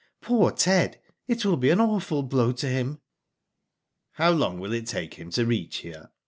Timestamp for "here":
5.85-6.09